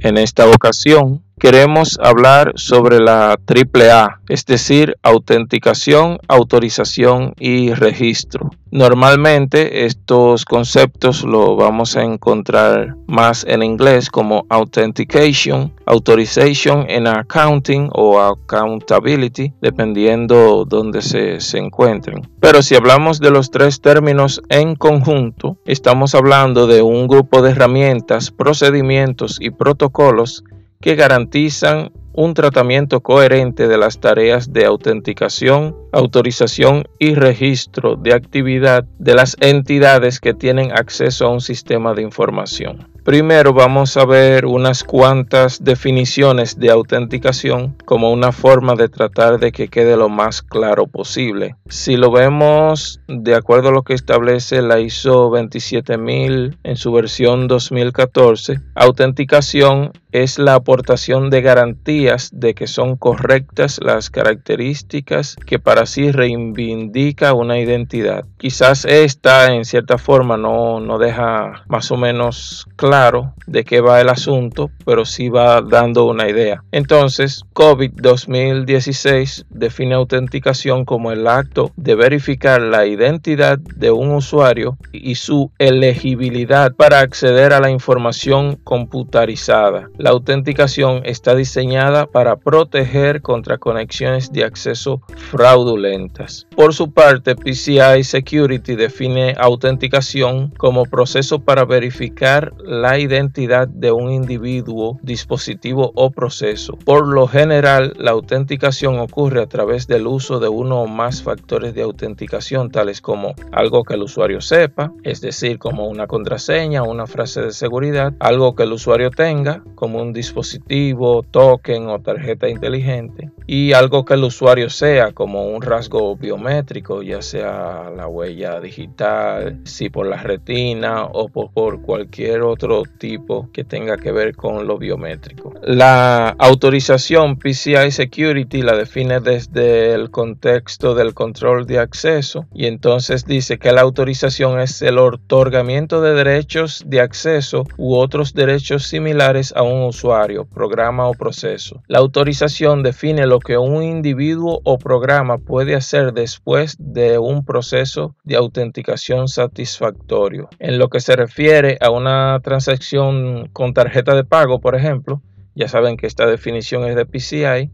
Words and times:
En 0.00 0.16
esta 0.16 0.48
ocasión 0.48 1.24
queremos 1.38 1.98
hablar 2.02 2.52
sobre 2.56 3.00
la 3.00 3.38
AAA, 3.46 4.20
es 4.28 4.44
decir, 4.44 4.96
autenticación, 5.02 6.18
autorización 6.28 7.34
y 7.38 7.72
registro. 7.72 8.50
Normalmente 8.70 9.86
estos 9.86 10.44
conceptos 10.44 11.24
lo 11.24 11.56
vamos 11.56 11.96
a 11.96 12.02
encontrar 12.02 12.96
más 13.06 13.46
en 13.48 13.62
inglés 13.62 14.10
como 14.10 14.44
authentication, 14.50 15.72
authorization 15.86 16.84
en 16.88 17.06
accounting 17.06 17.88
o 17.94 18.20
accountability, 18.20 19.54
dependiendo 19.62 20.66
donde 20.66 21.00
se, 21.00 21.40
se 21.40 21.56
encuentren. 21.56 22.28
Pero 22.40 22.60
si 22.60 22.74
hablamos 22.74 23.20
de 23.20 23.30
los 23.30 23.50
tres 23.50 23.80
términos 23.80 24.42
en 24.50 24.76
conjunto, 24.76 25.56
estamos 25.64 26.14
hablando 26.14 26.66
de 26.66 26.82
un 26.82 27.08
grupo 27.08 27.40
de 27.40 27.52
herramientas, 27.52 28.30
procedimientos 28.30 29.38
y 29.40 29.48
protocolos 29.48 30.44
que 30.80 30.94
garantizan 30.94 31.92
un 32.12 32.34
tratamiento 32.34 33.00
coherente 33.00 33.68
de 33.68 33.78
las 33.78 34.00
tareas 34.00 34.52
de 34.52 34.64
autenticación, 34.64 35.76
autorización 35.92 36.84
y 36.98 37.14
registro 37.14 37.94
de 37.94 38.12
actividad 38.12 38.84
de 38.98 39.14
las 39.14 39.36
entidades 39.40 40.18
que 40.18 40.34
tienen 40.34 40.72
acceso 40.72 41.26
a 41.26 41.32
un 41.32 41.40
sistema 41.40 41.94
de 41.94 42.02
información. 42.02 42.88
Primero 43.08 43.54
vamos 43.54 43.96
a 43.96 44.04
ver 44.04 44.44
unas 44.44 44.84
cuantas 44.84 45.64
definiciones 45.64 46.58
de 46.58 46.70
autenticación 46.70 47.74
como 47.86 48.12
una 48.12 48.32
forma 48.32 48.74
de 48.74 48.90
tratar 48.90 49.38
de 49.38 49.50
que 49.50 49.68
quede 49.68 49.96
lo 49.96 50.10
más 50.10 50.42
claro 50.42 50.86
posible. 50.88 51.56
Si 51.70 51.96
lo 51.96 52.10
vemos 52.10 53.00
de 53.08 53.34
acuerdo 53.34 53.70
a 53.70 53.72
lo 53.72 53.82
que 53.82 53.94
establece 53.94 54.60
la 54.60 54.80
ISO 54.80 55.30
27000 55.30 56.58
en 56.62 56.76
su 56.76 56.92
versión 56.92 57.48
2014, 57.48 58.60
autenticación 58.74 59.92
es 60.12 60.38
la 60.38 60.54
aportación 60.54 61.30
de 61.30 61.42
garantías 61.42 62.30
de 62.32 62.54
que 62.54 62.66
son 62.66 62.96
correctas 62.96 63.78
las 63.82 64.10
características 64.10 65.36
que 65.46 65.58
para 65.58 65.86
sí 65.86 66.12
reivindica 66.12 67.34
una 67.34 67.58
identidad. 67.58 68.24
Quizás 68.38 68.84
esta 68.86 69.54
en 69.54 69.64
cierta 69.64 69.98
forma 69.98 70.36
no, 70.36 70.80
no 70.80 70.98
deja 70.98 71.64
más 71.68 71.90
o 71.90 71.96
menos 71.96 72.66
claro 72.76 72.97
de 73.46 73.64
qué 73.64 73.80
va 73.80 74.00
el 74.00 74.08
asunto, 74.08 74.70
pero 74.84 75.04
sí 75.04 75.28
va 75.28 75.62
dando 75.62 76.06
una 76.06 76.28
idea. 76.28 76.64
Entonces, 76.72 77.44
COVID 77.52 77.92
2016 77.94 79.46
define 79.50 79.94
autenticación 79.94 80.84
como 80.84 81.12
el 81.12 81.26
acto 81.28 81.70
de 81.76 81.94
verificar 81.94 82.60
la 82.60 82.86
identidad 82.86 83.58
de 83.58 83.92
un 83.92 84.10
usuario 84.10 84.76
y 84.92 85.14
su 85.14 85.52
elegibilidad 85.58 86.74
para 86.74 87.00
acceder 87.00 87.52
a 87.52 87.60
la 87.60 87.70
información 87.70 88.56
computarizada. 88.64 89.88
La 89.96 90.10
autenticación 90.10 91.02
está 91.04 91.36
diseñada 91.36 92.06
para 92.06 92.36
proteger 92.36 93.22
contra 93.22 93.58
conexiones 93.58 94.32
de 94.32 94.44
acceso 94.44 95.02
fraudulentas. 95.30 96.46
Por 96.56 96.74
su 96.74 96.92
parte, 96.92 97.36
PCI 97.36 98.02
Security 98.02 98.74
define 98.74 99.34
autenticación 99.38 100.52
como 100.58 100.84
proceso 100.84 101.38
para 101.38 101.64
verificar 101.64 102.52
la 102.64 102.87
identidad 102.96 103.66
de 103.66 103.90
un 103.90 104.12
individuo, 104.12 105.00
dispositivo 105.02 105.90
o 105.96 106.12
proceso. 106.12 106.78
Por 106.84 107.08
lo 107.08 107.26
general, 107.26 107.92
la 107.98 108.12
autenticación 108.12 109.00
ocurre 109.00 109.42
a 109.42 109.48
través 109.48 109.88
del 109.88 110.06
uso 110.06 110.38
de 110.38 110.48
uno 110.48 110.82
o 110.82 110.86
más 110.86 111.24
factores 111.24 111.74
de 111.74 111.82
autenticación, 111.82 112.70
tales 112.70 113.00
como 113.00 113.34
algo 113.50 113.82
que 113.82 113.94
el 113.94 114.02
usuario 114.02 114.40
sepa, 114.40 114.92
es 115.02 115.20
decir, 115.20 115.58
como 115.58 115.88
una 115.88 116.06
contraseña, 116.06 116.84
una 116.84 117.08
frase 117.08 117.40
de 117.40 117.52
seguridad, 117.52 118.14
algo 118.20 118.54
que 118.54 118.62
el 118.62 118.72
usuario 118.72 119.10
tenga, 119.10 119.64
como 119.74 120.00
un 120.00 120.12
dispositivo, 120.12 121.24
token 121.24 121.88
o 121.88 121.98
tarjeta 121.98 122.48
inteligente 122.48 123.32
y 123.50 123.72
algo 123.72 124.04
que 124.04 124.12
el 124.12 124.24
usuario 124.24 124.68
sea 124.68 125.12
como 125.12 125.48
un 125.48 125.62
rasgo 125.62 126.14
biométrico, 126.16 127.02
ya 127.02 127.22
sea 127.22 127.90
la 127.96 128.06
huella 128.06 128.60
digital, 128.60 129.60
si 129.64 129.88
por 129.88 130.06
la 130.06 130.18
retina 130.18 131.04
o 131.04 131.28
por, 131.28 131.80
cualquier 131.80 132.42
otro 132.42 132.82
tipo 132.98 133.48
que 133.52 133.64
tenga 133.64 133.96
que 133.96 134.12
ver 134.12 134.36
con 134.36 134.66
lo 134.66 134.76
biométrico. 134.76 135.54
La 135.62 136.28
autorización 136.38 137.38
PCI 137.38 137.90
Security 137.90 138.60
la 138.60 138.76
define 138.76 139.20
desde 139.20 139.94
el 139.94 140.10
contexto 140.10 140.94
del 140.94 141.14
control 141.14 141.66
de 141.66 141.78
acceso 141.78 142.46
y 142.52 142.66
entonces 142.66 143.24
dice 143.24 143.58
que 143.58 143.72
la 143.72 143.80
autorización 143.80 144.60
es 144.60 144.82
el 144.82 144.98
otorgamiento 144.98 146.02
de 146.02 146.12
derechos 146.12 146.82
de 146.86 147.00
acceso 147.00 147.64
u 147.78 147.96
otros 147.96 148.34
derechos 148.34 148.86
similares 148.86 149.54
a 149.56 149.62
un 149.62 149.84
usuario, 149.84 150.44
programa 150.44 151.08
o 151.08 151.14
proceso. 151.14 151.82
La 151.86 152.00
autorización 152.00 152.82
define 152.82 153.26
lo 153.26 153.37
que 153.40 153.56
un 153.56 153.82
individuo 153.82 154.60
o 154.64 154.78
programa 154.78 155.38
puede 155.38 155.74
hacer 155.74 156.12
después 156.12 156.76
de 156.78 157.18
un 157.18 157.44
proceso 157.44 158.14
de 158.24 158.36
autenticación 158.36 159.28
satisfactorio. 159.28 160.48
En 160.58 160.78
lo 160.78 160.88
que 160.88 161.00
se 161.00 161.16
refiere 161.16 161.78
a 161.80 161.90
una 161.90 162.40
transacción 162.42 163.48
con 163.52 163.74
tarjeta 163.74 164.14
de 164.14 164.24
pago, 164.24 164.60
por 164.60 164.74
ejemplo, 164.74 165.22
ya 165.54 165.68
saben 165.68 165.96
que 165.96 166.06
esta 166.06 166.26
definición 166.26 166.84
es 166.84 166.94
de 166.94 167.06
PCI, 167.06 167.70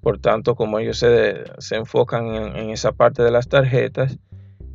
por 0.00 0.18
tanto, 0.18 0.54
como 0.54 0.78
ellos 0.78 0.98
se, 0.98 1.44
se 1.58 1.76
enfocan 1.76 2.34
en, 2.34 2.56
en 2.56 2.70
esa 2.70 2.92
parte 2.92 3.22
de 3.22 3.30
las 3.30 3.48
tarjetas, 3.48 4.18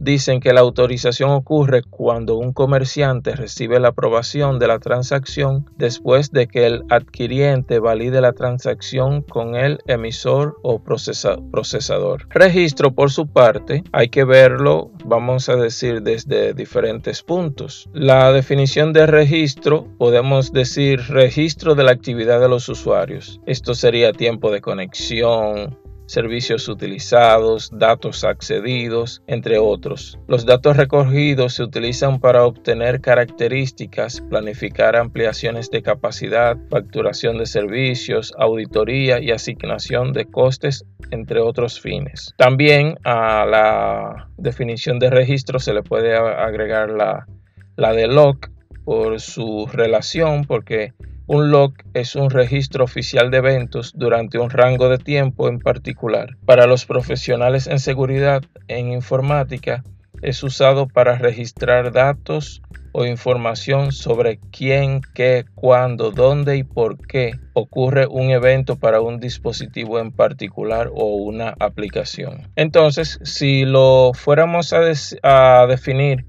dicen 0.03 0.39
que 0.39 0.53
la 0.53 0.61
autorización 0.61 1.31
ocurre 1.31 1.81
cuando 1.83 2.35
un 2.35 2.51
comerciante 2.53 3.35
recibe 3.35 3.79
la 3.79 3.89
aprobación 3.89 4.59
de 4.59 4.67
la 4.67 4.79
transacción 4.79 5.69
después 5.77 6.31
de 6.31 6.47
que 6.47 6.65
el 6.65 6.83
adquiriente 6.89 7.79
valide 7.79 8.19
la 8.19 8.33
transacción 8.33 9.21
con 9.21 9.55
el 9.55 9.79
emisor 9.87 10.57
o 10.61 10.81
procesador. 10.83 12.27
Registro, 12.29 12.93
por 12.93 13.11
su 13.11 13.27
parte, 13.27 13.83
hay 13.91 14.09
que 14.09 14.25
verlo, 14.25 14.91
vamos 15.05 15.47
a 15.49 15.55
decir, 15.55 16.01
desde 16.01 16.53
diferentes 16.53 17.23
puntos. 17.23 17.89
La 17.93 18.31
definición 18.31 18.91
de 18.93 19.05
registro, 19.05 19.87
podemos 19.97 20.51
decir 20.51 20.99
registro 21.07 21.75
de 21.75 21.83
la 21.83 21.91
actividad 21.91 22.41
de 22.41 22.49
los 22.49 22.67
usuarios. 22.67 23.39
Esto 23.45 23.73
sería 23.73 24.11
tiempo 24.11 24.51
de 24.51 24.61
conexión, 24.61 25.77
servicios 26.05 26.67
utilizados, 26.67 27.69
datos 27.71 28.23
accedidos, 28.23 29.21
entre 29.27 29.57
otros. 29.57 30.19
Los 30.27 30.45
datos 30.45 30.77
recogidos 30.77 31.53
se 31.53 31.63
utilizan 31.63 32.19
para 32.19 32.45
obtener 32.45 33.01
características, 33.01 34.21
planificar 34.21 34.95
ampliaciones 34.95 35.69
de 35.71 35.81
capacidad, 35.81 36.57
facturación 36.69 37.37
de 37.37 37.45
servicios, 37.45 38.33
auditoría 38.37 39.19
y 39.19 39.31
asignación 39.31 40.13
de 40.13 40.25
costes, 40.25 40.85
entre 41.11 41.39
otros 41.39 41.79
fines. 41.79 42.33
También 42.37 42.97
a 43.03 43.45
la 43.45 44.29
definición 44.37 44.99
de 44.99 45.09
registro 45.09 45.59
se 45.59 45.73
le 45.73 45.83
puede 45.83 46.15
agregar 46.15 46.89
la, 46.89 47.27
la 47.75 47.93
de 47.93 48.07
log 48.07 48.37
por 48.83 49.19
su 49.19 49.67
relación, 49.71 50.43
porque 50.45 50.93
un 51.27 51.51
log 51.51 51.73
es 51.93 52.15
un 52.15 52.29
registro 52.29 52.83
oficial 52.83 53.31
de 53.31 53.37
eventos 53.37 53.93
durante 53.95 54.37
un 54.37 54.49
rango 54.49 54.89
de 54.89 54.97
tiempo 54.97 55.47
en 55.47 55.59
particular. 55.59 56.37
Para 56.45 56.67
los 56.67 56.85
profesionales 56.85 57.67
en 57.67 57.79
seguridad 57.79 58.43
en 58.67 58.91
informática 58.91 59.83
es 60.21 60.41
usado 60.43 60.87
para 60.87 61.17
registrar 61.17 61.91
datos 61.91 62.61
o 62.93 63.05
información 63.05 63.91
sobre 63.91 64.39
quién, 64.51 65.01
qué, 65.13 65.45
cuándo, 65.55 66.11
dónde 66.11 66.57
y 66.57 66.63
por 66.63 67.05
qué 67.05 67.31
ocurre 67.53 68.07
un 68.07 68.29
evento 68.29 68.77
para 68.77 69.01
un 69.01 69.19
dispositivo 69.19 69.99
en 69.99 70.11
particular 70.11 70.89
o 70.93 71.15
una 71.15 71.55
aplicación. 71.59 72.47
Entonces, 72.55 73.19
si 73.23 73.65
lo 73.65 74.11
fuéramos 74.13 74.73
a, 74.73 75.65
definir 75.67 76.25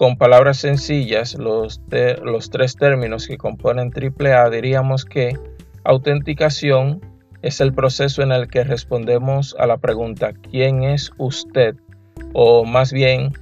con 0.00 0.16
palabras 0.16 0.56
sencillas, 0.56 1.34
los, 1.34 1.82
tres 2.50 2.76
términos 2.76 3.26
que 3.26 3.36
componen 3.36 3.92
AAA 3.92 4.48
diríamos 4.48 5.04
que 5.04 5.38
autenticación 5.84 7.02
es 7.42 7.60
el 7.60 7.74
proceso 7.74 8.22
en 8.22 8.32
el 8.32 8.48
que 8.48 8.64
respondemos 8.64 9.54
a 9.58 9.66
la 9.66 9.76
pregunta 9.76 10.32
¿quién 10.32 10.84
es 10.84 11.12
usted? 11.18 11.76
O 12.32 12.64
más 12.64 12.94
bien, 12.94 13.34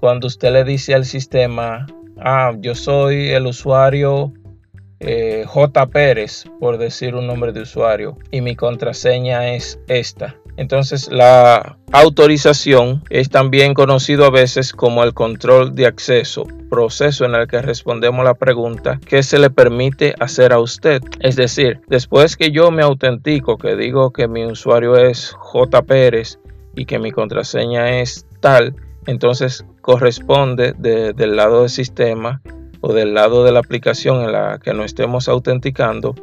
cuando 0.00 0.28
usted 0.28 0.50
le 0.54 0.64
dice 0.64 0.94
al 0.94 1.04
sistema, 1.04 1.86
ah, 2.16 2.54
yo 2.60 2.74
soy 2.74 3.32
el 3.32 3.44
usuario 3.44 4.32
eh, 5.00 5.44
J. 5.46 5.86
Pérez, 5.88 6.46
por 6.60 6.78
decir 6.78 7.14
un 7.14 7.26
nombre 7.26 7.52
de 7.52 7.60
usuario, 7.60 8.16
y 8.30 8.40
mi 8.40 8.56
contraseña 8.56 9.52
es 9.52 9.78
esta. 9.86 10.39
Entonces 10.60 11.10
la 11.10 11.78
autorización 11.90 13.02
es 13.08 13.30
también 13.30 13.72
conocido 13.72 14.26
a 14.26 14.30
veces 14.30 14.74
como 14.74 15.02
el 15.02 15.14
control 15.14 15.74
de 15.74 15.86
acceso, 15.86 16.46
proceso 16.68 17.24
en 17.24 17.34
el 17.34 17.48
que 17.48 17.62
respondemos 17.62 18.22
la 18.26 18.34
pregunta 18.34 19.00
¿qué 19.06 19.22
se 19.22 19.38
le 19.38 19.48
permite 19.48 20.14
hacer 20.20 20.52
a 20.52 20.58
usted? 20.58 21.00
Es 21.20 21.36
decir, 21.36 21.80
después 21.88 22.36
que 22.36 22.50
yo 22.50 22.70
me 22.70 22.82
autentico, 22.82 23.56
que 23.56 23.74
digo 23.74 24.12
que 24.12 24.28
mi 24.28 24.44
usuario 24.44 24.96
es 24.96 25.32
J. 25.38 25.80
Pérez 25.80 26.38
y 26.76 26.84
que 26.84 26.98
mi 26.98 27.10
contraseña 27.10 27.98
es 28.02 28.26
tal, 28.40 28.74
entonces 29.06 29.64
corresponde 29.80 30.74
del 30.74 31.36
lado 31.36 31.60
del 31.60 31.70
sistema 31.70 32.42
o 32.82 32.92
del 32.92 33.14
lado 33.14 33.44
de 33.44 33.52
la 33.52 33.60
aplicación 33.60 34.24
en 34.24 34.32
la 34.32 34.60
que 34.62 34.74
nos 34.74 34.84
estemos 34.84 35.26
autenticando, 35.26 36.14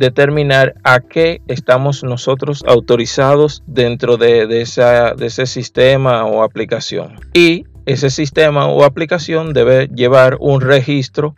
determinar 0.00 0.76
a 0.82 1.00
qué 1.00 1.42
estamos 1.46 2.02
nosotros 2.02 2.64
autorizados 2.66 3.62
dentro 3.66 4.16
de, 4.16 4.62
ese 4.62 5.46
sistema 5.46 6.24
o 6.24 6.42
aplicación. 6.42 7.20
Y 7.34 7.66
ese 7.84 8.08
sistema 8.08 8.66
o 8.66 8.84
aplicación 8.84 9.52
debe 9.52 9.88
llevar 9.88 10.38
un 10.40 10.62
registro 10.62 11.36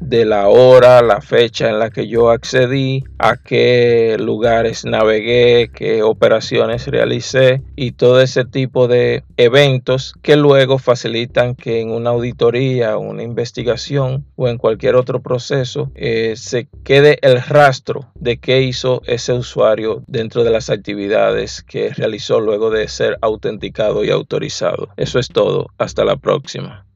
de 0.00 0.24
la 0.24 0.48
hora, 0.48 1.02
la 1.02 1.20
fecha 1.20 1.68
en 1.68 1.78
la 1.78 1.90
que 1.90 2.08
yo 2.08 2.30
accedí, 2.30 3.04
a 3.18 3.36
qué 3.36 4.16
lugares 4.18 4.84
navegué, 4.84 5.70
qué 5.74 6.02
operaciones 6.02 6.86
realicé 6.86 7.62
y 7.76 7.92
todo 7.92 8.20
ese 8.20 8.44
tipo 8.44 8.88
de 8.88 9.24
eventos 9.36 10.14
que 10.22 10.36
luego 10.36 10.78
facilitan 10.78 11.54
que 11.54 11.80
en 11.80 11.90
una 11.90 12.10
auditoría, 12.10 12.96
una 12.96 13.22
investigación 13.22 14.24
o 14.36 14.48
en 14.48 14.58
cualquier 14.58 14.96
otro 14.96 15.20
proceso 15.20 15.90
eh, 15.94 16.34
se 16.36 16.68
quede 16.84 17.18
el 17.22 17.40
rastro 17.42 18.10
de 18.14 18.38
qué 18.38 18.62
hizo 18.62 19.02
ese 19.06 19.32
usuario 19.32 20.02
dentro 20.06 20.44
de 20.44 20.50
las 20.50 20.70
actividades 20.70 21.62
que 21.62 21.90
realizó 21.90 22.40
luego 22.40 22.70
de 22.70 22.88
ser 22.88 23.18
autenticado 23.20 24.04
y 24.04 24.10
autorizado. 24.10 24.88
Eso 24.96 25.18
es 25.18 25.28
todo. 25.28 25.68
Hasta 25.78 26.04
la 26.04 26.16
próxima. 26.16 26.86